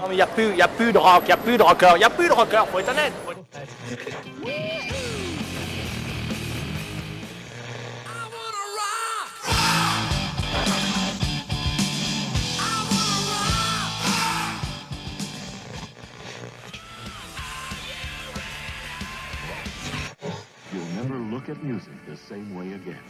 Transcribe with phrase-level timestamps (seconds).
[0.00, 1.56] Non mais il n'y a, plus- y a plus de rock, il n'y a plus
[1.58, 3.12] de rocker, il n'y a plus de rocker, faut être honnête.
[3.24, 4.48] faut être-
[20.72, 23.00] You'll never look at music the same way again.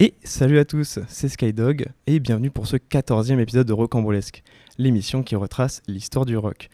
[0.00, 4.44] Et salut à tous, c'est Skydog et bienvenue pour ce 14e épisode de Rocambolesque,
[4.78, 6.68] l'émission qui retrace l'histoire du rock.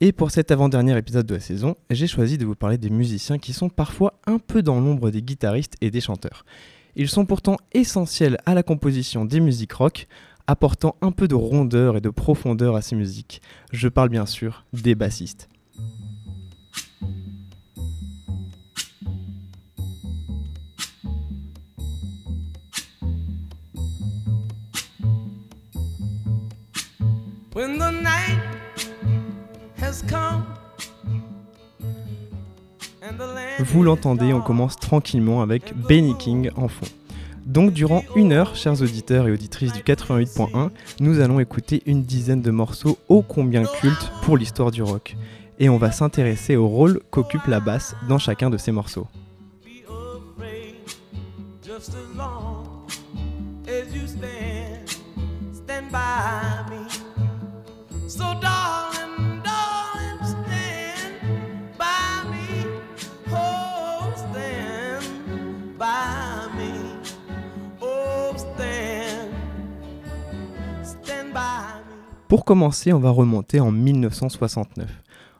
[0.00, 3.36] Et pour cet avant-dernier épisode de la saison, j'ai choisi de vous parler des musiciens
[3.36, 6.46] qui sont parfois un peu dans l'ombre des guitaristes et des chanteurs.
[6.96, 10.06] Ils sont pourtant essentiels à la composition des musiques rock,
[10.46, 13.42] apportant un peu de rondeur et de profondeur à ces musiques.
[13.74, 15.50] Je parle bien sûr des bassistes.
[27.60, 28.40] When the night
[29.82, 30.46] has come
[33.02, 36.86] and the land Vous l'entendez, on commence tranquillement avec Benny King en fond.
[37.44, 42.40] Donc durant une heure, chers auditeurs et auditrices du 88.1, nous allons écouter une dizaine
[42.40, 45.14] de morceaux ô combien cultes pour l'histoire du rock.
[45.58, 49.06] Et on va s'intéresser au rôle qu'occupe la basse dans chacun de ces morceaux.
[65.82, 65.86] Oh.
[72.28, 74.90] Pour commencer, on va remonter en 1969.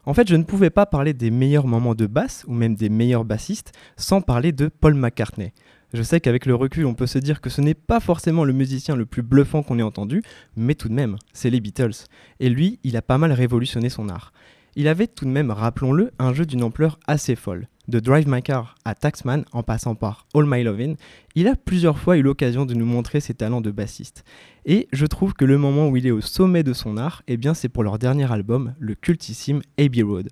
[0.06, 2.88] En fait, je ne pouvais pas parler des meilleurs moments de basse, ou même des
[2.88, 5.52] meilleurs bassistes, sans parler de Paul McCartney.
[5.92, 8.54] Je sais qu'avec le recul, on peut se dire que ce n'est pas forcément le
[8.54, 10.22] musicien le plus bluffant qu'on ait entendu,
[10.56, 12.06] mais tout de même, c'est les Beatles.
[12.38, 14.32] Et lui, il a pas mal révolutionné son art.
[14.74, 17.68] Il avait tout de même, rappelons-le, un jeu d'une ampleur assez folle.
[17.90, 20.94] De Drive My Car à Taxman, en passant par All My Lovin',
[21.34, 24.22] il a plusieurs fois eu l'occasion de nous montrer ses talents de bassiste.
[24.64, 27.36] Et je trouve que le moment où il est au sommet de son art, eh
[27.36, 30.28] bien c'est pour leur dernier album, le cultissime Abbey Road.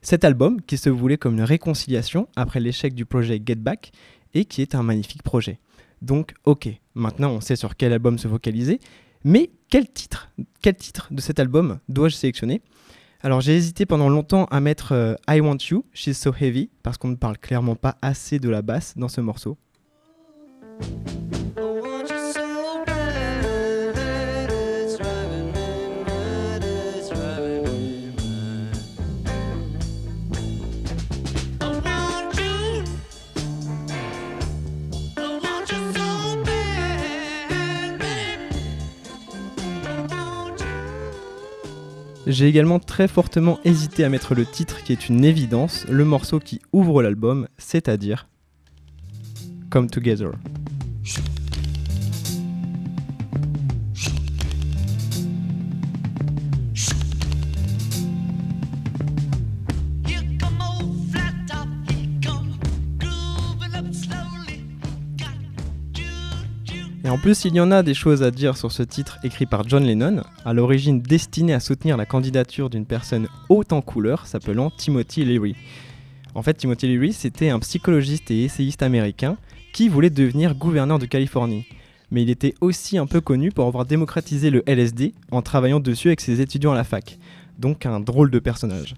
[0.00, 3.90] Cet album, qui se voulait comme une réconciliation après l'échec du projet Get Back,
[4.32, 5.58] et qui est un magnifique projet.
[6.02, 8.78] Donc ok, maintenant on sait sur quel album se focaliser,
[9.24, 10.30] mais quel titre,
[10.62, 12.62] quel titre de cet album dois-je sélectionner?
[13.22, 16.98] Alors j'ai hésité pendant longtemps à mettre euh, I Want You, She's So Heavy, parce
[16.98, 19.56] qu'on ne parle clairement pas assez de la basse dans ce morceau.
[42.32, 46.38] J'ai également très fortement hésité à mettre le titre qui est une évidence, le morceau
[46.38, 48.26] qui ouvre l'album, c'est-à-dire
[49.68, 50.30] Come Together.
[67.04, 69.44] Et en plus, il y en a des choses à dire sur ce titre écrit
[69.46, 74.28] par John Lennon, à l'origine destiné à soutenir la candidature d'une personne haute en couleur
[74.28, 75.56] s'appelant Timothy Leary.
[76.36, 79.36] En fait, Timothy Leary, c'était un psychologiste et essayiste américain
[79.72, 81.66] qui voulait devenir gouverneur de Californie.
[82.12, 86.08] Mais il était aussi un peu connu pour avoir démocratisé le LSD en travaillant dessus
[86.08, 87.18] avec ses étudiants à la fac.
[87.58, 88.94] Donc un drôle de personnage.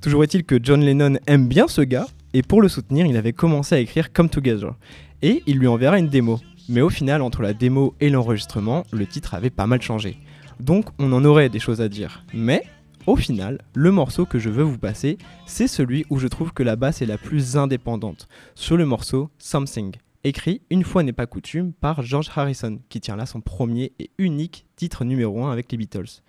[0.00, 3.32] Toujours est-il que John Lennon aime bien ce gars, et pour le soutenir, il avait
[3.32, 4.74] commencé à écrire Come Together.
[5.22, 6.40] Et il lui enverra une démo.
[6.68, 10.18] Mais au final, entre la démo et l'enregistrement, le titre avait pas mal changé.
[10.60, 12.24] Donc on en aurait des choses à dire.
[12.34, 12.62] Mais
[13.06, 16.62] au final, le morceau que je veux vous passer, c'est celui où je trouve que
[16.62, 18.28] la basse est la plus indépendante.
[18.54, 23.16] Sur le morceau Something, écrit une fois n'est pas coutume par George Harrison, qui tient
[23.16, 26.20] là son premier et unique titre numéro 1 avec les Beatles.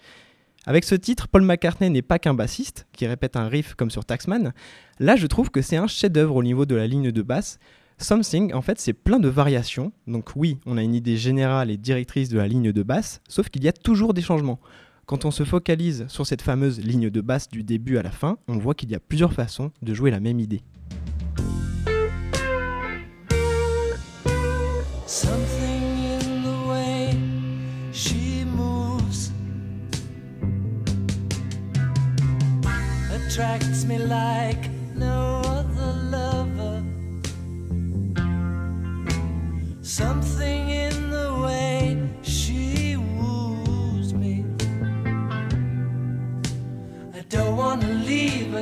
[0.66, 4.06] Avec ce titre, Paul McCartney n'est pas qu'un bassiste qui répète un riff comme sur
[4.06, 4.54] Taxman.
[5.00, 7.60] Là, je trouve que c'est un chef-d'œuvre au niveau de la ligne de basse.
[8.02, 9.92] Something, en fait, c'est plein de variations.
[10.08, 13.50] Donc oui, on a une idée générale et directrice de la ligne de basse, sauf
[13.50, 14.60] qu'il y a toujours des changements.
[15.06, 18.38] Quand on se focalise sur cette fameuse ligne de basse du début à la fin,
[18.48, 20.62] on voit qu'il y a plusieurs façons de jouer la même idée.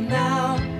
[0.01, 0.76] Now.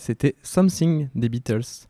[0.00, 1.86] C'était Something des Beatles.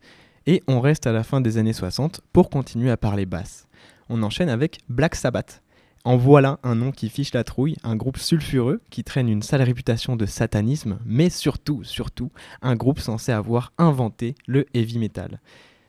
[0.46, 3.68] Et on reste à la fin des années 60 pour continuer à parler basse.
[4.08, 5.62] On enchaîne avec Black Sabbath.
[6.02, 9.62] En voilà un nom qui fiche la trouille, un groupe sulfureux qui traîne une sale
[9.62, 15.40] réputation de satanisme, mais surtout, surtout, un groupe censé avoir inventé le heavy metal.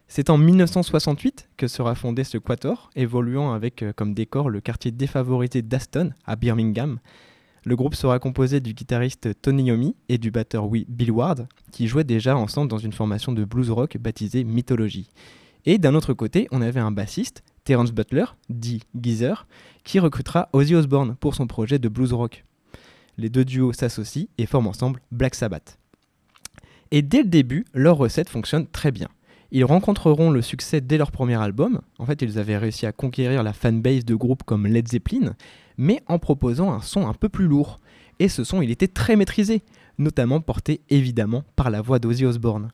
[0.07, 4.91] C'est en 1968 que sera fondé ce quator, évoluant avec euh, comme décor le quartier
[4.91, 6.99] défavorisé d'Aston, à Birmingham.
[7.63, 12.03] Le groupe sera composé du guitariste Tony Yomi et du batteur Bill Ward, qui jouaient
[12.03, 15.11] déjà ensemble dans une formation de blues rock baptisée Mythology.
[15.65, 19.45] Et d'un autre côté, on avait un bassiste, Terence Butler, dit Geezer,
[19.83, 22.45] qui recrutera Ozzy Osbourne pour son projet de blues rock.
[23.17, 25.77] Les deux duos s'associent et forment ensemble Black Sabbath.
[26.89, 29.07] Et dès le début, leur recette fonctionne très bien.
[29.51, 31.81] Ils rencontreront le succès dès leur premier album.
[31.99, 35.35] En fait, ils avaient réussi à conquérir la fanbase de groupes comme Led Zeppelin,
[35.77, 37.79] mais en proposant un son un peu plus lourd.
[38.19, 39.63] Et ce son, il était très maîtrisé,
[39.97, 42.71] notamment porté évidemment par la voix d'Ozzy Osbourne.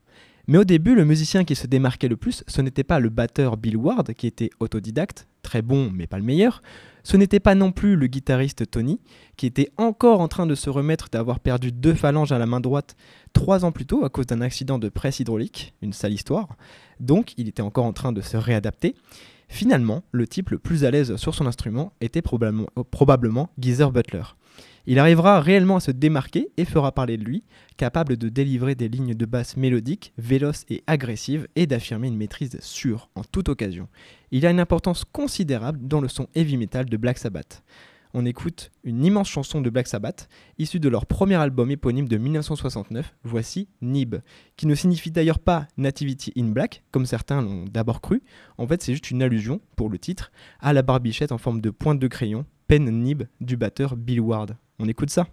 [0.50, 3.58] Mais au début, le musicien qui se démarquait le plus, ce n'était pas le batteur
[3.58, 6.62] Bill Ward, qui était autodidacte, très bon mais pas le meilleur,
[7.04, 9.00] ce n'était pas non plus le guitariste Tony,
[9.36, 12.62] qui était encore en train de se remettre d'avoir perdu deux phalanges à la main
[12.62, 12.96] droite
[13.34, 16.56] trois ans plus tôt à cause d'un accident de presse hydraulique, une sale histoire,
[17.02, 18.96] donc il était encore en train de se réadapter.
[19.48, 24.24] Finalement, le type le plus à l'aise sur son instrument était probablement, probablement Geezer Butler.
[24.90, 27.44] Il arrivera réellement à se démarquer et fera parler de lui,
[27.76, 32.58] capable de délivrer des lignes de basse mélodiques, véloces et agressives et d'affirmer une maîtrise
[32.62, 33.90] sûre en toute occasion.
[34.32, 37.64] Il a une importance considérable dans le son heavy metal de Black Sabbath.
[38.14, 42.18] On écoute une immense chanson de Black Sabbath, issue de leur premier album éponyme de
[42.18, 44.16] 1969, voici Nib,
[44.56, 48.24] qui ne signifie d'ailleurs pas Nativity in Black, comme certains l'ont d'abord cru.
[48.58, 51.70] En fait, c'est juste une allusion, pour le titre, à la barbichette en forme de
[51.70, 54.58] pointe de crayon, pen nib du batteur Bill Ward.
[54.80, 55.28] On écoute ça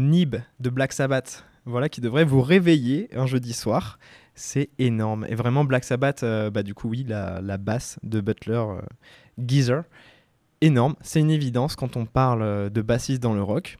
[0.00, 3.98] Nib de Black Sabbath, voilà qui devrait vous réveiller un jeudi soir.
[4.34, 5.26] C'est énorme.
[5.28, 8.80] Et vraiment, Black Sabbath, euh, bah, du coup, oui, la, basse de Butler euh,
[9.38, 9.84] Geezer,
[10.62, 10.94] énorme.
[11.02, 13.76] C'est une évidence quand on parle euh, de bassiste dans le rock.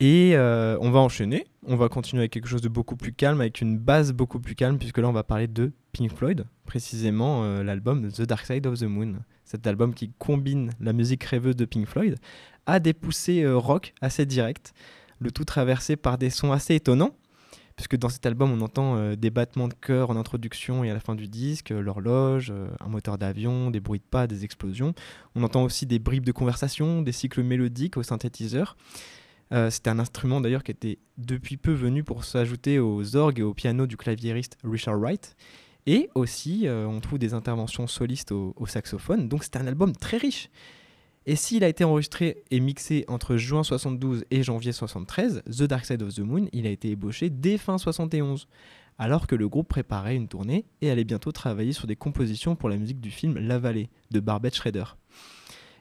[0.00, 1.46] Et on va enchaîner.
[1.66, 4.56] On va continuer avec quelque chose de beaucoup plus calme, avec une base beaucoup plus
[4.56, 8.80] calme, puisque là, on va parler de Pink Floyd, précisément l'album The Dark Side of
[8.80, 9.20] the Moon.
[9.44, 12.16] Cet album qui combine la musique rêveuse de Pink Floyd
[12.66, 14.74] à des poussées rock assez directes,
[15.24, 17.16] le tout traversé par des sons assez étonnants,
[17.76, 20.94] puisque dans cet album, on entend euh, des battements de cœur en introduction et à
[20.94, 24.44] la fin du disque, euh, l'horloge, euh, un moteur d'avion, des bruits de pas, des
[24.44, 24.94] explosions.
[25.34, 28.76] On entend aussi des bribes de conversation, des cycles mélodiques au synthétiseur.
[29.70, 33.54] C'était un instrument d'ailleurs qui était depuis peu venu pour s'ajouter aux orgues et au
[33.54, 35.36] piano du claviériste Richard Wright.
[35.86, 39.28] Et aussi, on trouve des interventions solistes au saxophone.
[39.28, 40.48] Donc c'est un album très riche.
[41.26, 45.86] Et s'il a été enregistré et mixé entre juin 72 et janvier 73, The Dark
[45.86, 48.46] Side of the Moon, il a été ébauché dès fin 71,
[48.98, 52.68] alors que le groupe préparait une tournée et allait bientôt travailler sur des compositions pour
[52.68, 54.84] la musique du film La Vallée de Barbet Schrader.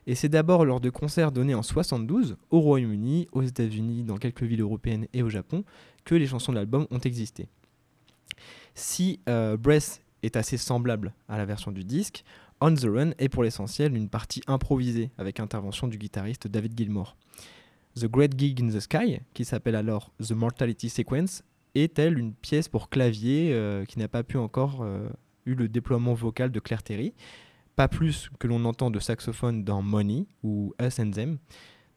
[0.08, 4.44] Et c'est d'abord lors de concerts donnés en 72 au Royaume-Uni, aux États-Unis, dans quelques
[4.44, 5.64] villes européennes et au Japon
[6.06, 7.48] que les chansons de l'album ont existé.
[8.76, 12.24] Si euh, Breath est assez semblable à la version du disque,
[12.66, 17.18] On the Run est pour l'essentiel une partie improvisée avec intervention du guitariste David Gilmour.
[18.00, 21.44] The Great Gig in the Sky, qui s'appelle alors The Mortality Sequence,
[21.76, 25.10] est elle une pièce pour clavier euh, qui n'a pas pu encore euh,
[25.46, 27.14] eu le déploiement vocal de Claire Terry,
[27.76, 31.40] pas plus que l'on entend de saxophone dans Money ou Us and Them.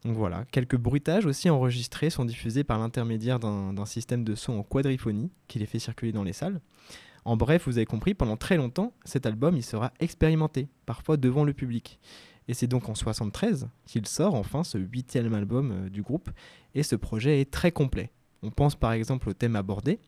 [0.05, 4.63] Donc voilà, quelques bruitages aussi enregistrés sont diffusés par l'intermédiaire d'un système de son en
[4.65, 6.61] quadriphonie qui les fait circuler dans les salles.
[7.27, 11.43] En bref, vous avez compris, pendant très longtemps, cet album il sera expérimenté, parfois devant
[11.43, 11.99] le public.
[12.47, 16.31] Et c'est donc en 73 qu'il sort enfin ce huitième album euh, du groupe,
[16.77, 18.13] et ce projet est très complet.
[18.45, 19.99] On pense par exemple au thème abordé,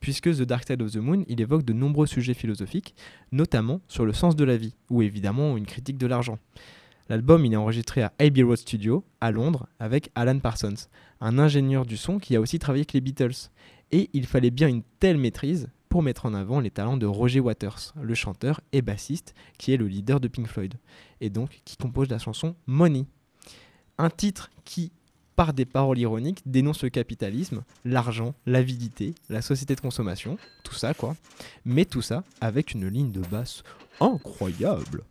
[0.00, 2.94] puisque The Dark Side of the Moon, il évoque de nombreux sujets philosophiques,
[3.32, 6.38] notamment sur le sens de la vie, ou évidemment une critique de l'argent.
[7.08, 10.86] L'album il est enregistré à Abbey Road Studio, à Londres, avec Alan Parsons,
[11.20, 13.50] un ingénieur du son qui a aussi travaillé avec les Beatles.
[13.90, 17.40] Et il fallait bien une telle maîtrise pour mettre en avant les talents de Roger
[17.40, 20.74] Waters, le chanteur et bassiste qui est le leader de Pink Floyd,
[21.20, 23.06] et donc qui compose la chanson Money.
[23.98, 24.92] Un titre qui,
[25.34, 30.94] par des paroles ironiques, dénonce le capitalisme, l'argent, l'avidité, la société de consommation, tout ça
[30.94, 31.16] quoi.
[31.64, 33.62] Mais tout ça avec une ligne de basse
[34.00, 35.04] incroyable.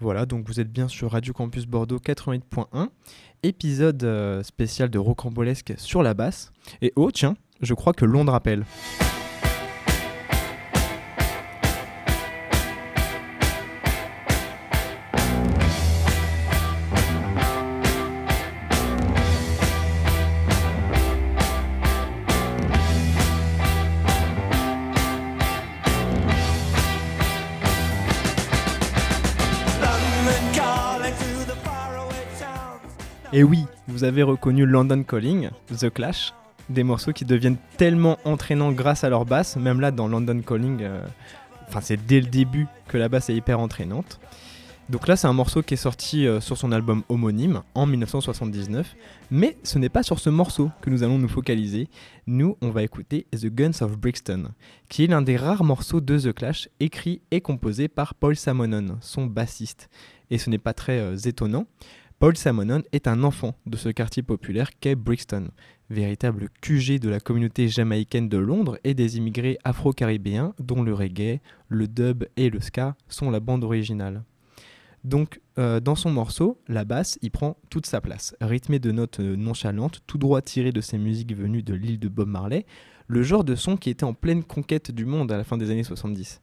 [0.00, 2.88] Voilà, donc vous êtes bien sur Radio Campus Bordeaux 88.1,
[3.42, 6.52] épisode euh, spécial de Rocambolesque sur la basse.
[6.80, 8.64] Et oh, tiens, je crois que Londres appelle.
[33.40, 36.34] Et oui, vous avez reconnu London Calling, The Clash,
[36.68, 40.82] des morceaux qui deviennent tellement entraînants grâce à leur basse, même là dans London Calling,
[40.82, 41.00] euh,
[41.66, 44.20] enfin c'est dès le début que la basse est hyper entraînante.
[44.90, 48.94] Donc là c'est un morceau qui est sorti euh, sur son album homonyme en 1979,
[49.30, 51.88] mais ce n'est pas sur ce morceau que nous allons nous focaliser.
[52.26, 54.48] Nous on va écouter The Guns of Brixton,
[54.90, 58.98] qui est l'un des rares morceaux de The Clash écrit et composé par Paul Simonon,
[59.00, 59.88] son bassiste.
[60.30, 61.66] Et ce n'est pas très euh, étonnant,
[62.20, 65.48] Paul Simonon est un enfant de ce quartier populaire qu'est Brixton,
[65.88, 71.40] véritable QG de la communauté jamaïcaine de Londres et des immigrés afro-caribéens dont le reggae,
[71.68, 74.22] le dub et le ska sont la bande originale.
[75.02, 79.20] Donc, euh, dans son morceau, la basse y prend toute sa place, rythmée de notes
[79.20, 82.66] euh, nonchalantes, tout droit tirées de ces musiques venues de l'île de Bob Marley,
[83.06, 85.70] le genre de son qui était en pleine conquête du monde à la fin des
[85.70, 86.42] années 70.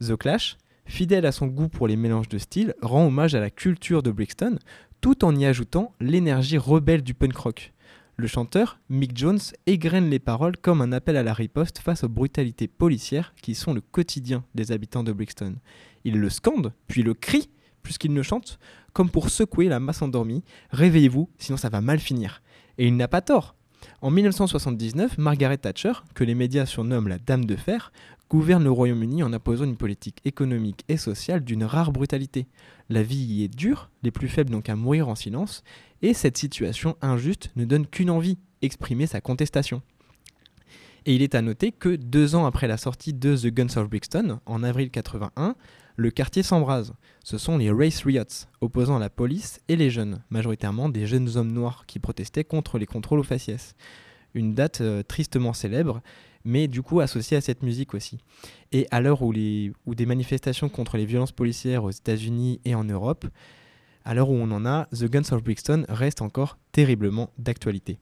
[0.00, 3.50] The Clash, fidèle à son goût pour les mélanges de styles, rend hommage à la
[3.50, 4.58] culture de Brixton,
[5.00, 7.72] tout en y ajoutant l'énergie rebelle du punk rock.
[8.16, 12.08] Le chanteur, Mick Jones, égrène les paroles comme un appel à la riposte face aux
[12.08, 15.54] brutalités policières qui sont le quotidien des habitants de Brixton.
[16.04, 17.48] Il le scande, puis le crie,
[17.82, 18.58] plus qu'il ne chante,
[18.92, 20.42] comme pour secouer la masse endormie.
[20.70, 22.42] Réveillez-vous, sinon ça va mal finir.
[22.76, 23.54] Et il n'a pas tort.
[24.00, 27.92] En 1979, Margaret Thatcher, que les médias surnomment la Dame de Fer,
[28.30, 32.46] gouverne le Royaume-Uni en imposant une politique économique et sociale d'une rare brutalité.
[32.88, 35.62] La vie y est dure, les plus faibles n'ont qu'à mourir en silence,
[36.02, 39.82] et cette situation injuste ne donne qu'une envie, exprimer sa contestation.
[41.06, 43.88] Et il est à noter que deux ans après la sortie de The Guns of
[43.88, 45.54] Brixton, en avril 81,
[45.96, 46.92] le quartier s'embrase.
[47.24, 51.52] Ce sont les Race Riots, opposant la police et les jeunes, majoritairement des jeunes hommes
[51.52, 53.74] noirs qui protestaient contre les contrôles aux faciès.
[54.34, 56.02] Une date euh, tristement célèbre,
[56.44, 58.18] mais du coup associée à cette musique aussi.
[58.72, 63.26] Et à l'heure où des manifestations contre les violences policières aux États-Unis et en Europe,
[64.04, 67.98] à l'heure où on en a, The Guns of Brixton reste encore terriblement d'actualité.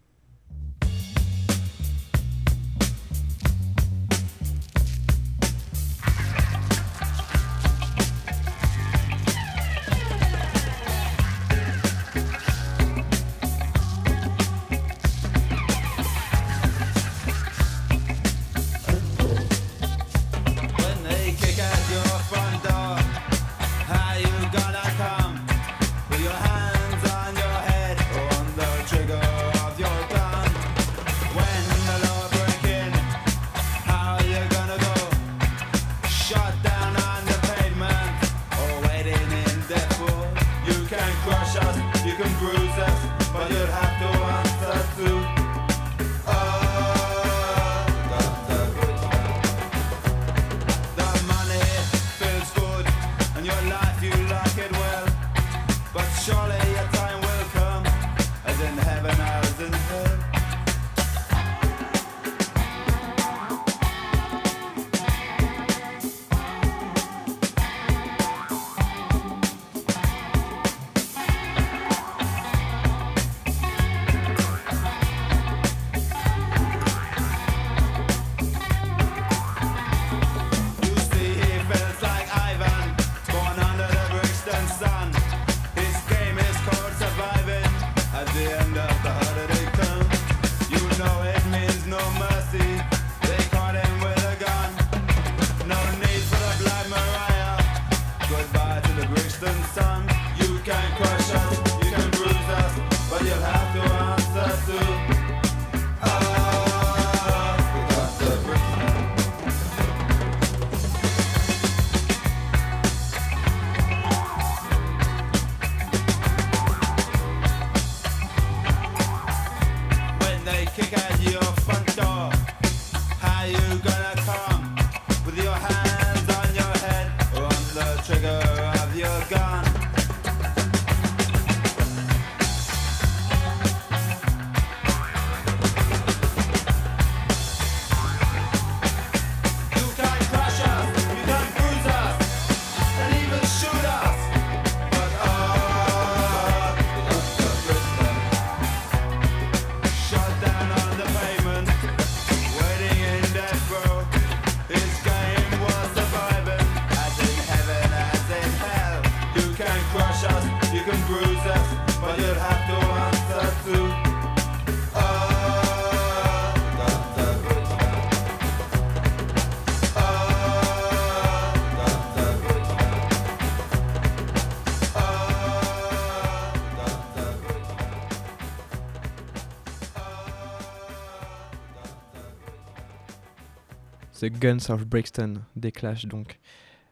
[184.26, 186.40] The Guns of Brixton, des Clash donc.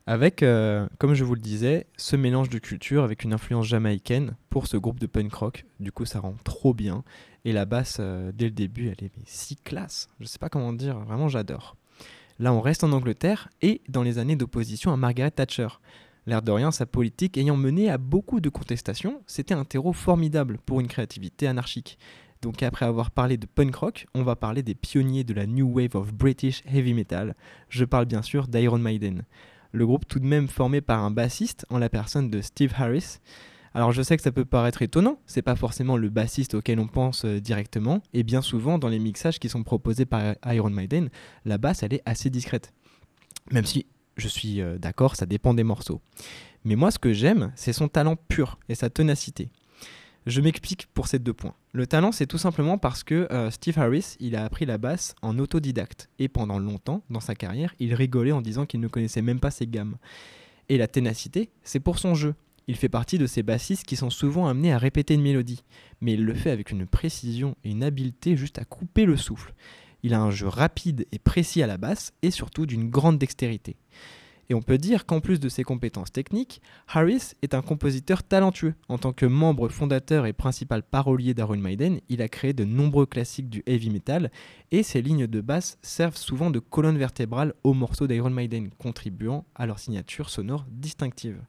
[0.06, 4.36] Avec, euh, comme je vous le disais, ce mélange de culture avec une influence jamaïcaine
[4.50, 5.64] pour ce groupe de punk rock.
[5.80, 7.02] Du coup, ça rend trop bien.
[7.44, 10.08] Et la basse, euh, dès le début, elle est si classe.
[10.20, 11.76] Je sais pas comment dire, vraiment j'adore.
[12.38, 15.68] Là, on reste en Angleterre et dans les années d'opposition à Margaret Thatcher.
[16.26, 20.58] L'air de rien, sa politique ayant mené à beaucoup de contestations, c'était un terreau formidable
[20.64, 21.98] pour une créativité anarchique.
[22.44, 25.66] Donc après avoir parlé de punk rock, on va parler des pionniers de la New
[25.66, 27.34] Wave of British Heavy Metal.
[27.70, 29.22] Je parle bien sûr d'Iron Maiden.
[29.72, 33.16] Le groupe tout de même formé par un bassiste en la personne de Steve Harris.
[33.72, 36.86] Alors je sais que ça peut paraître étonnant, c'est pas forcément le bassiste auquel on
[36.86, 41.08] pense euh, directement, et bien souvent dans les mixages qui sont proposés par Iron Maiden,
[41.46, 42.74] la basse elle est assez discrète.
[43.52, 43.86] Même si
[44.18, 46.02] je suis euh, d'accord, ça dépend des morceaux.
[46.66, 49.48] Mais moi ce que j'aime, c'est son talent pur et sa ténacité.
[50.26, 51.54] Je m'explique pour ces deux points.
[51.72, 55.14] Le talent, c'est tout simplement parce que euh, Steve Harris, il a appris la basse
[55.20, 56.08] en autodidacte.
[56.18, 59.50] Et pendant longtemps, dans sa carrière, il rigolait en disant qu'il ne connaissait même pas
[59.50, 59.96] ses gammes.
[60.70, 62.34] Et la ténacité, c'est pour son jeu.
[62.68, 65.62] Il fait partie de ces bassistes qui sont souvent amenés à répéter une mélodie.
[66.00, 69.52] Mais il le fait avec une précision et une habileté juste à couper le souffle.
[70.02, 73.76] Il a un jeu rapide et précis à la basse et surtout d'une grande dextérité.
[74.50, 78.74] Et on peut dire qu'en plus de ses compétences techniques, Harris est un compositeur talentueux.
[78.88, 83.06] En tant que membre fondateur et principal parolier d'Iron Maiden, il a créé de nombreux
[83.06, 84.30] classiques du heavy metal
[84.70, 89.44] et ses lignes de basse servent souvent de colonne vertébrale aux morceaux d'Iron Maiden, contribuant
[89.54, 91.40] à leur signature sonore distinctive.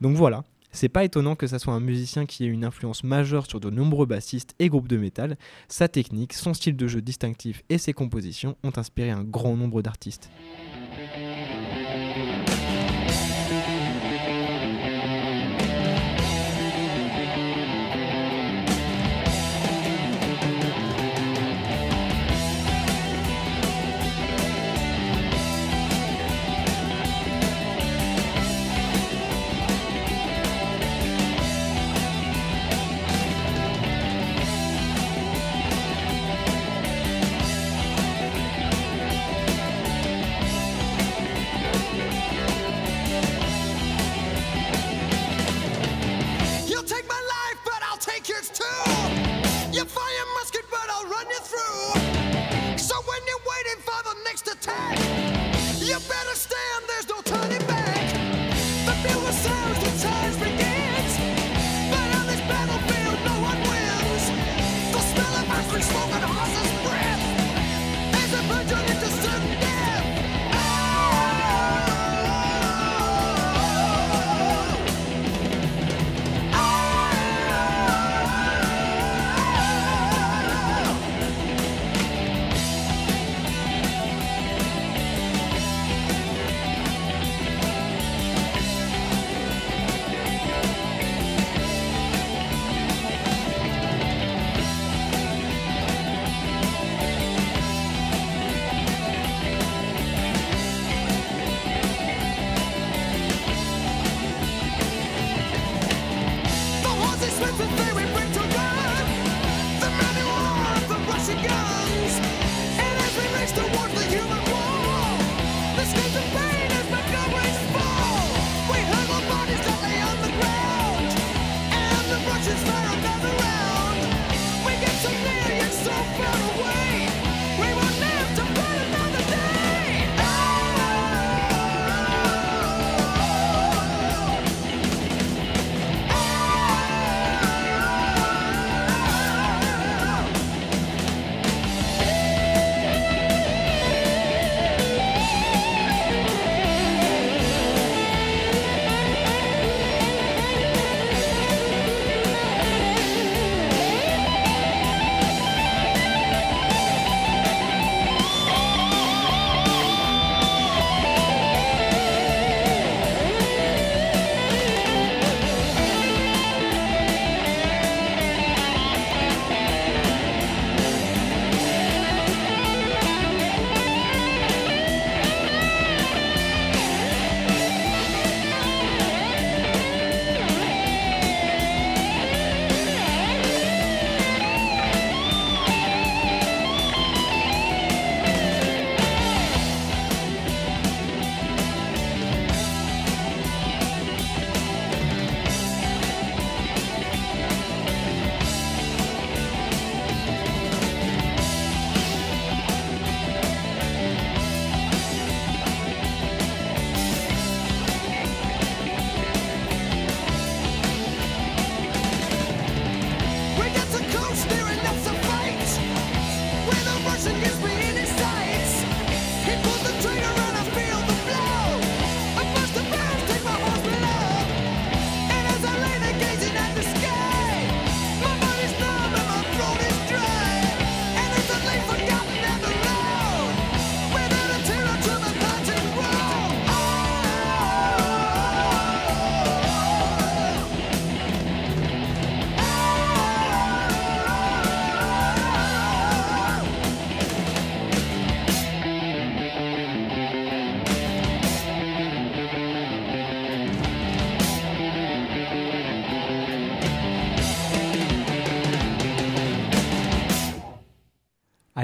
[0.00, 3.46] Donc voilà, c'est pas étonnant que ça soit un musicien qui ait une influence majeure
[3.46, 5.36] sur de nombreux bassistes et groupes de métal.
[5.68, 9.82] Sa technique, son style de jeu distinctif et ses compositions ont inspiré un grand nombre
[9.82, 10.30] d'artistes.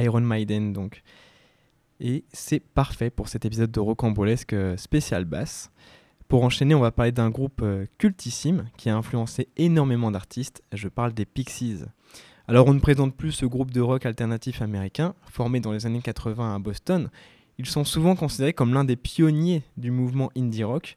[0.06, 1.02] Iron Maiden donc.
[2.00, 5.70] Et c'est parfait pour cet épisode de Rocambolesque euh, spécial basse.
[6.28, 10.62] Pour enchaîner, on va parler d'un groupe euh, cultissime qui a influencé énormément d'artistes.
[10.72, 11.84] Je parle des Pixies.
[12.48, 16.02] Alors on ne présente plus ce groupe de rock alternatif américain, formé dans les années
[16.02, 17.10] 80 à Boston.
[17.58, 20.96] Ils sont souvent considérés comme l'un des pionniers du mouvement indie rock.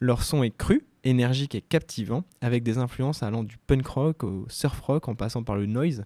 [0.00, 4.46] Leur son est cru, énergique et captivant, avec des influences allant du punk rock au
[4.48, 6.04] surf rock en passant par le noise.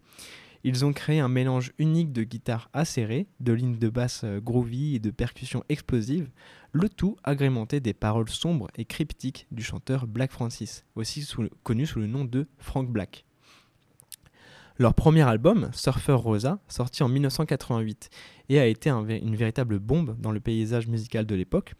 [0.66, 4.96] Ils ont créé un mélange unique de guitares acérées, de lignes de basse euh, groovy
[4.96, 6.30] et de percussions explosives,
[6.72, 11.28] le tout agrémenté des paroles sombres et cryptiques du chanteur Black Francis, aussi
[11.62, 13.26] connu sous le nom de Frank Black.
[14.78, 18.08] Leur premier album, Surfer Rosa, sorti en 1988
[18.48, 21.74] et a été une véritable bombe dans le paysage musical de l'époque,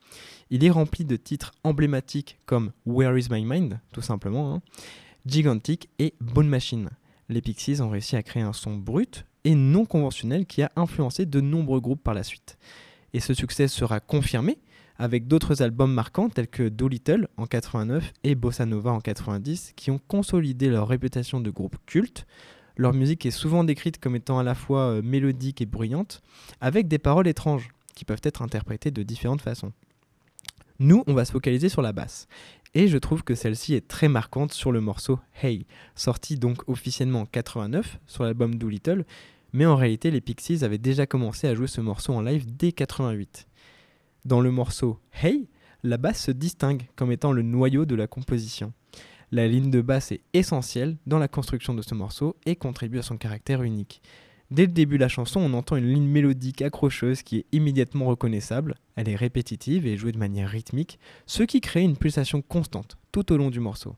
[0.51, 4.63] il est rempli de titres emblématiques comme Where is My Mind, tout simplement, hein,
[5.27, 6.91] Gigantic et Bone Machine.
[7.29, 11.27] Les Pixies ont réussi à créer un son brut et non conventionnel qui a influencé
[11.27, 12.59] de nombreux groupes par la suite.
[13.13, 14.59] Et ce succès sera confirmé
[14.97, 19.91] avec d'autres albums marquants tels que Doolittle en 89 et Bossa Nova en 90 qui
[19.91, 22.27] ont consolidé leur réputation de groupe culte.
[22.77, 26.23] Leur musique est souvent décrite comme étant à la fois euh, mélodique et bruyante,
[26.61, 29.73] avec des paroles étranges qui peuvent être interprétées de différentes façons.
[30.81, 32.27] Nous, on va se focaliser sur la basse.
[32.77, 37.21] Et je trouve que celle-ci est très marquante sur le morceau Hey, sorti donc officiellement
[37.21, 39.05] en 89 sur l'album Doolittle,
[39.53, 42.73] mais en réalité les Pixies avaient déjà commencé à jouer ce morceau en live dès
[42.73, 43.47] 88.
[44.25, 45.49] Dans le morceau Hey,
[45.85, 48.73] la basse se distingue comme étant le noyau de la composition.
[49.31, 53.03] La ligne de basse est essentielle dans la construction de ce morceau et contribue à
[53.03, 54.03] son caractère unique.
[54.55, 58.07] Dès le début de la chanson, on entend une ligne mélodique accrocheuse qui est immédiatement
[58.07, 58.77] reconnaissable.
[58.95, 63.33] Elle est répétitive et jouée de manière rythmique, ce qui crée une pulsation constante tout
[63.33, 63.97] au long du morceau.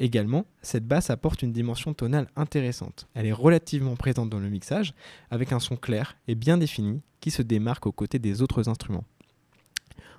[0.00, 3.06] Également, cette basse apporte une dimension tonale intéressante.
[3.14, 4.94] Elle est relativement présente dans le mixage,
[5.30, 9.04] avec un son clair et bien défini qui se démarque aux côtés des autres instruments.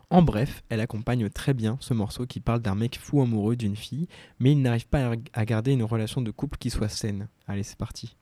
[0.09, 3.75] En bref, elle accompagne très bien ce morceau qui parle d'un mec fou amoureux d'une
[3.75, 4.07] fille,
[4.39, 7.27] mais il n'arrive pas à- garder une relation de couple qui soit saine.
[7.45, 8.15] Allez, c'est parti.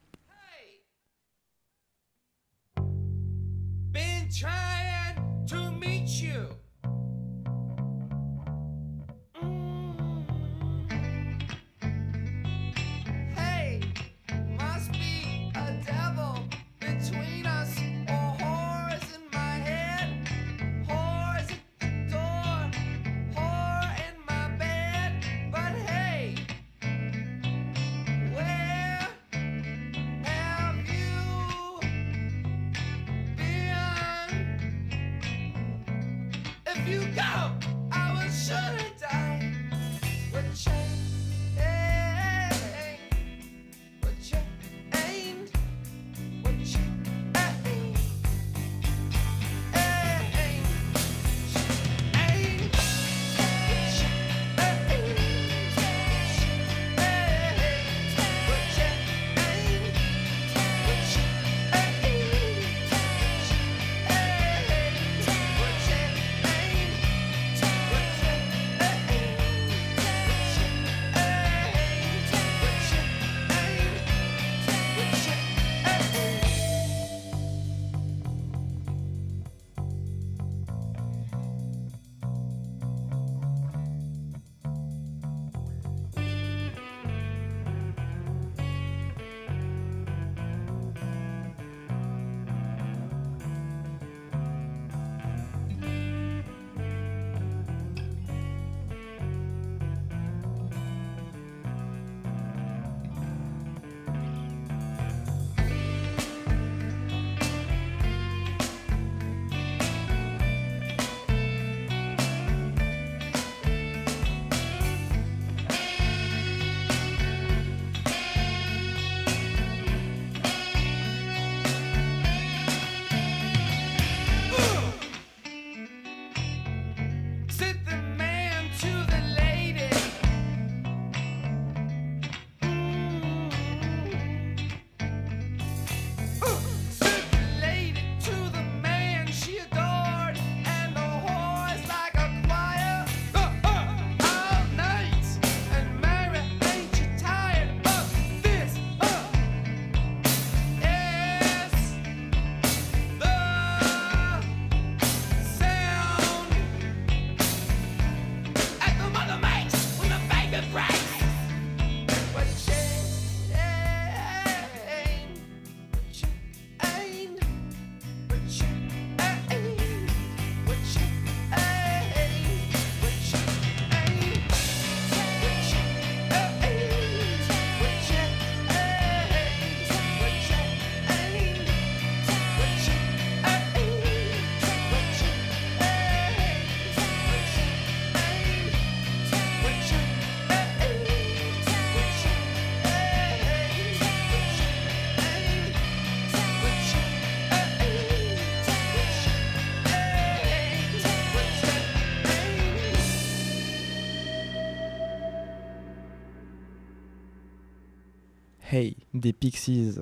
[208.70, 209.96] Hey des Pixies.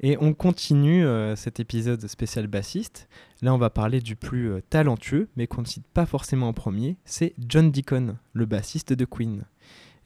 [0.00, 3.06] Et on continue euh, cet épisode spécial bassiste.
[3.42, 6.52] Là, on va parler du plus euh, talentueux, mais qu'on ne cite pas forcément en
[6.54, 9.44] premier, c'est John Deacon, le bassiste de Queen.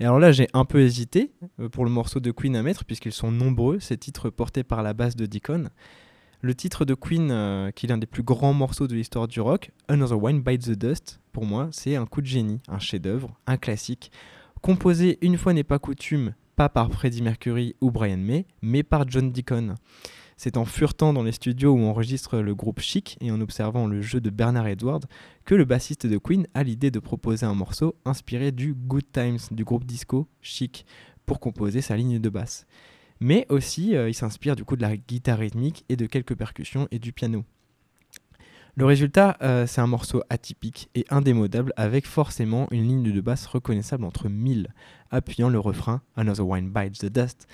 [0.00, 2.84] Et alors là, j'ai un peu hésité euh, pour le morceau de Queen à mettre,
[2.84, 5.68] puisqu'ils sont nombreux, ces titres portés par la basse de Deacon.
[6.40, 7.28] Le titre de Queen,
[7.76, 10.70] qui est l'un des plus grands morceaux de l'histoire du rock, Another One Bites the
[10.70, 14.10] Dust, pour moi, c'est un coup de génie, un chef-d'œuvre, un classique,
[14.62, 19.08] composé une fois n'est pas coutume, pas par Freddie Mercury ou Brian May, mais par
[19.08, 19.76] John Deacon.
[20.36, 24.02] C'est en furetant dans les studios où enregistre le groupe Chic et en observant le
[24.02, 25.00] jeu de Bernard Edwards
[25.46, 29.38] que le bassiste de Queen a l'idée de proposer un morceau inspiré du Good Times
[29.52, 30.84] du groupe disco Chic
[31.24, 32.66] pour composer sa ligne de basse.
[33.20, 36.88] Mais aussi, euh, il s'inspire du coup de la guitare rythmique et de quelques percussions
[36.90, 37.46] et du piano.
[38.76, 43.46] Le résultat, euh, c'est un morceau atypique et indémodable avec forcément une ligne de basse
[43.46, 44.68] reconnaissable entre mille,
[45.10, 47.48] appuyant le refrain Another Wine Bites the Dust.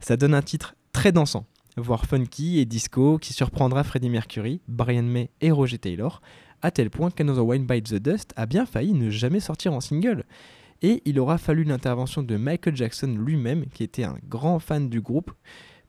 [0.00, 1.44] Ça donne un titre très dansant,
[1.76, 6.22] voire funky et disco qui surprendra Freddie Mercury, Brian May et Roger Taylor,
[6.62, 9.80] à tel point qu'Another Wine Bites the Dust a bien failli ne jamais sortir en
[9.80, 10.24] single.
[10.80, 15.00] Et il aura fallu l'intervention de Michael Jackson lui-même, qui était un grand fan du
[15.00, 15.32] groupe,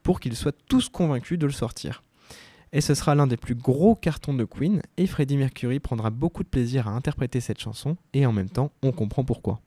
[0.02, 2.02] pour qu'ils soient tous convaincus de le sortir.
[2.76, 6.42] Et ce sera l'un des plus gros cartons de Queen, et Freddie Mercury prendra beaucoup
[6.42, 9.60] de plaisir à interpréter cette chanson, et en même temps, on comprend pourquoi.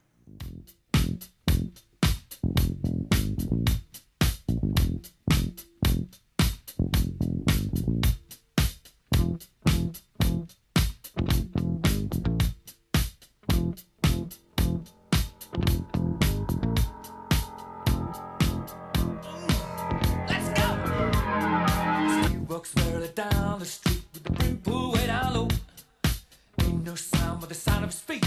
[27.47, 28.26] The sound of his feet.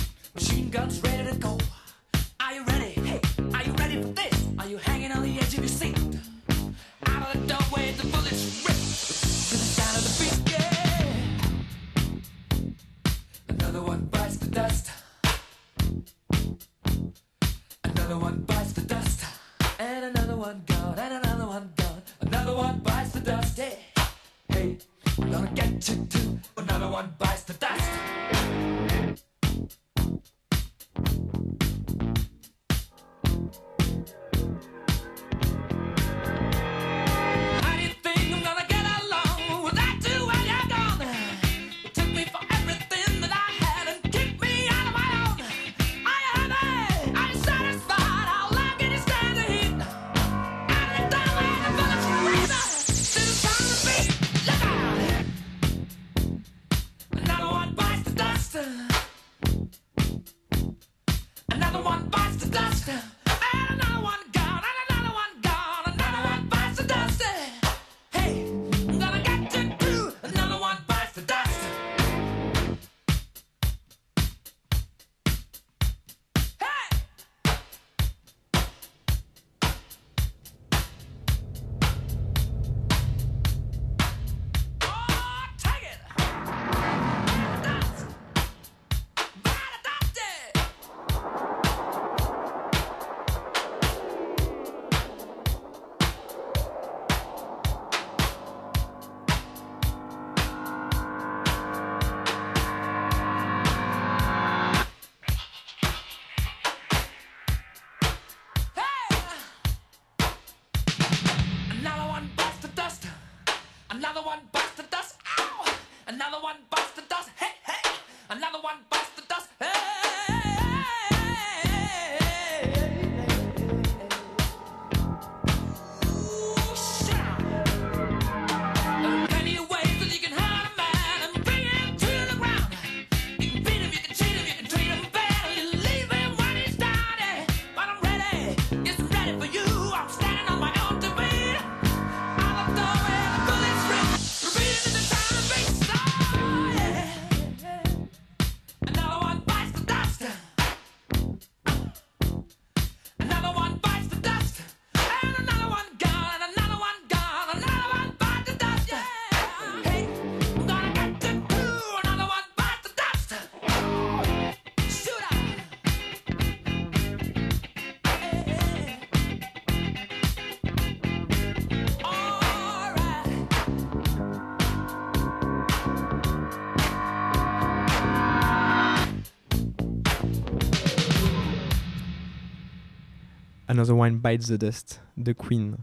[183.80, 185.78] Another One Bites the Dust de Queen.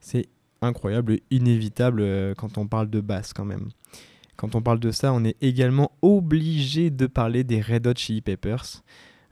[0.00, 0.28] C'est
[0.60, 3.70] incroyable, inévitable euh, quand on parle de basse quand même.
[4.36, 8.20] Quand on parle de ça, on est également obligé de parler des Red Hot Chili
[8.20, 8.82] Peppers.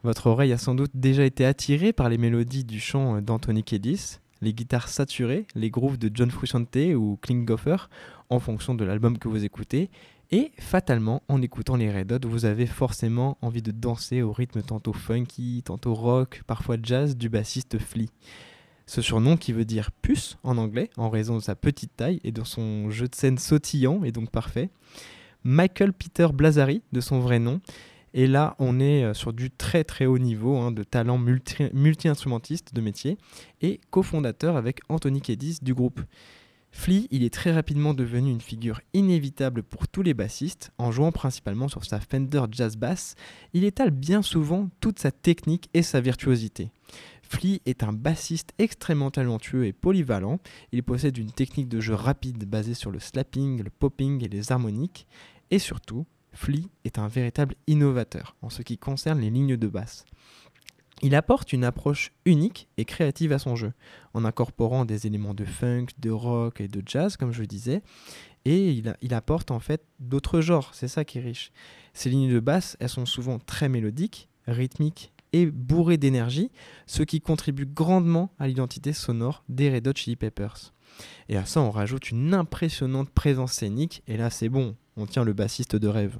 [0.02, 3.64] Votre oreille a sans doute déjà été attirée par les mélodies du chant euh, d'Anthony
[3.64, 7.90] Kiedis, les guitares saturées, les grooves de John Frusciante ou Klinghoffer,
[8.30, 9.90] en fonction de l'album que vous écoutez.
[10.32, 14.62] Et fatalement, en écoutant les Red Hot, vous avez forcément envie de danser au rythme
[14.62, 18.08] tantôt funky, tantôt rock, parfois jazz du bassiste Flea.
[18.86, 22.30] Ce surnom qui veut dire puce en anglais, en raison de sa petite taille et
[22.30, 24.70] de son jeu de scène sautillant et donc parfait.
[25.42, 27.60] Michael Peter Blazari, de son vrai nom.
[28.14, 31.70] Et là, on est euh, sur du très très haut niveau hein, de talent multi-
[31.72, 33.18] multi-instrumentiste de métier
[33.62, 36.00] et cofondateur avec Anthony Kiedis du groupe.
[36.72, 41.12] Flea, il est très rapidement devenu une figure inévitable pour tous les bassistes, en jouant
[41.12, 43.16] principalement sur sa Fender Jazz Bass,
[43.52, 46.70] il étale bien souvent toute sa technique et sa virtuosité.
[47.22, 50.38] Flea est un bassiste extrêmement talentueux et polyvalent,
[50.72, 54.52] il possède une technique de jeu rapide basée sur le slapping, le popping et les
[54.52, 55.06] harmoniques,
[55.50, 60.04] et surtout, Flea est un véritable innovateur en ce qui concerne les lignes de basse.
[61.02, 63.72] Il apporte une approche unique et créative à son jeu,
[64.12, 67.82] en incorporant des éléments de funk, de rock et de jazz, comme je le disais,
[68.44, 71.52] et il, il apporte en fait d'autres genres, c'est ça qui est riche.
[71.94, 76.50] Ces lignes de basse, elles sont souvent très mélodiques, rythmiques et bourrées d'énergie,
[76.86, 80.72] ce qui contribue grandement à l'identité sonore des Red Hot Chili Peppers.
[81.28, 85.24] Et à ça, on rajoute une impressionnante présence scénique, et là c'est bon, on tient
[85.24, 86.18] le bassiste de rêve.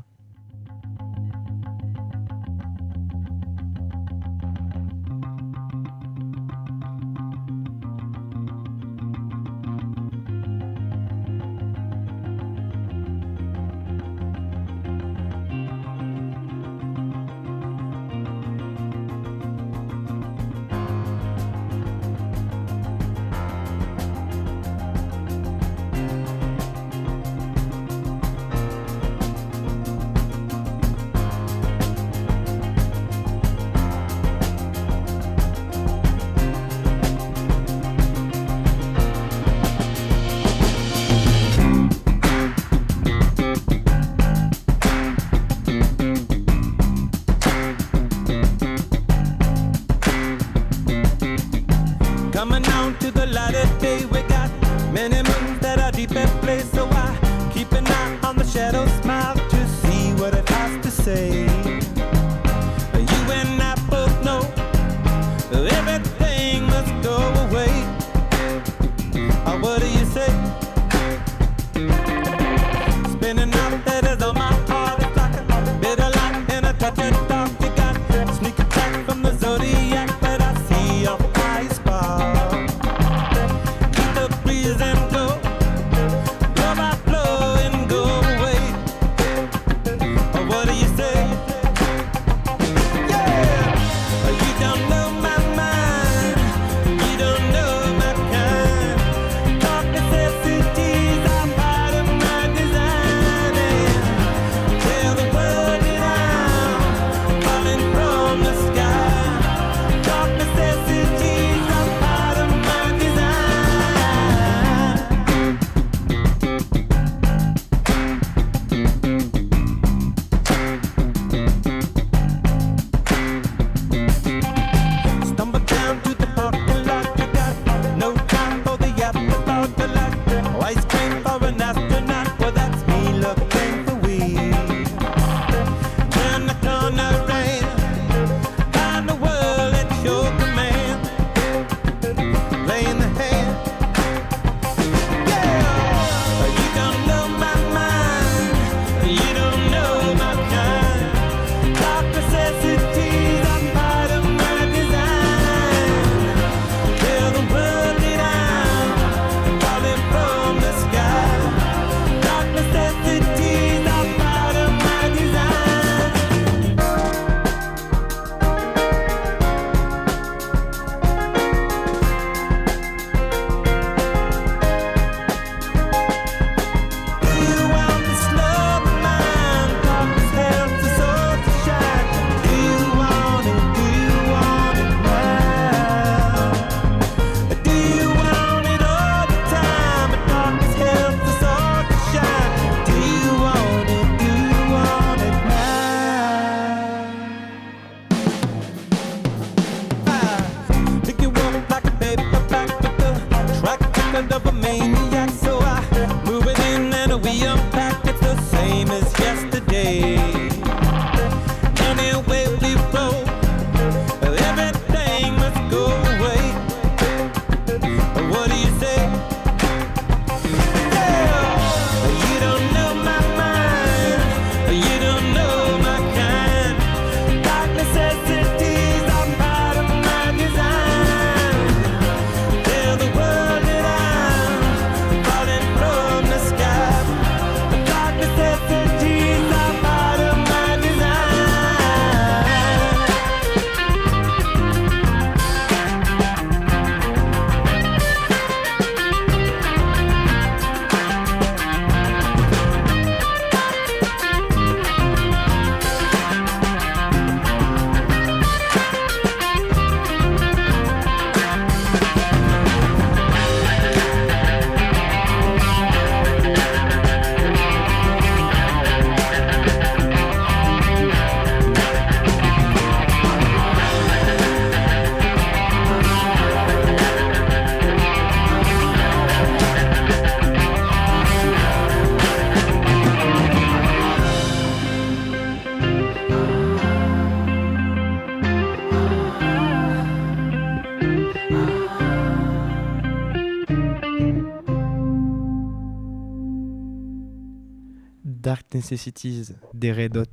[298.90, 300.24] Necessities des Red Hot.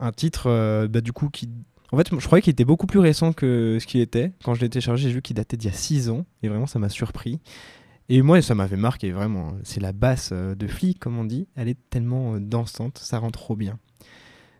[0.00, 1.48] Un titre, euh, bah, du coup, qui.
[1.92, 4.32] En fait, je croyais qu'il était beaucoup plus récent que ce qu'il était.
[4.44, 6.24] Quand je l'ai téléchargé, j'ai vu qu'il datait d'il y a 6 ans.
[6.42, 7.38] Et vraiment, ça m'a surpris.
[8.08, 9.52] Et moi, ça m'avait marqué, vraiment.
[9.62, 11.46] C'est la basse euh, de flic, comme on dit.
[11.54, 13.78] Elle est tellement euh, dansante, ça rend trop bien.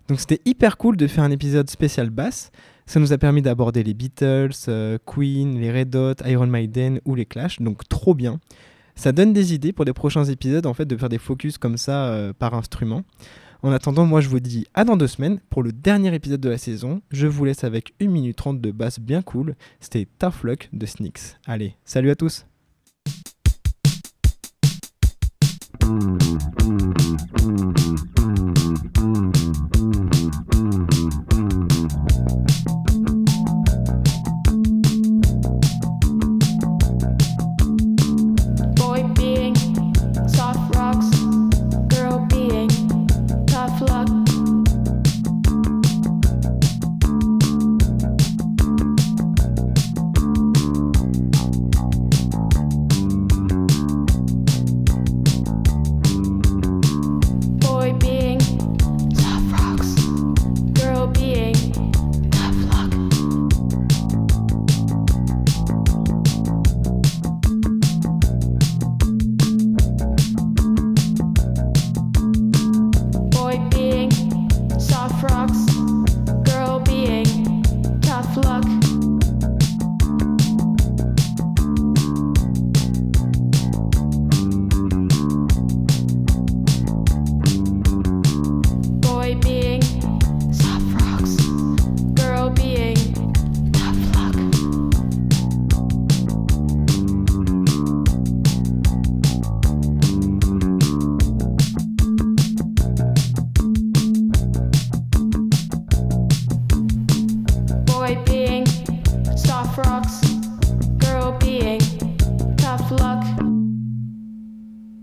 [0.08, 2.52] Donc, c'était hyper cool de faire un épisode spécial basse.
[2.86, 7.24] Ça nous a permis d'aborder les Beatles, Queen, les Red Hot, Iron Maiden ou les
[7.24, 7.60] Clash.
[7.60, 8.40] Donc, trop bien.
[8.94, 11.76] Ça donne des idées pour les prochains épisodes, en fait, de faire des focus comme
[11.76, 13.02] ça euh, par instrument.
[13.64, 16.48] En attendant, moi je vous dis à dans deux semaines pour le dernier épisode de
[16.48, 17.00] la saison.
[17.12, 19.54] Je vous laisse avec 1 minute 30 de basse bien cool.
[19.78, 21.36] C'était Tough de Snicks.
[21.46, 22.44] Allez, salut à tous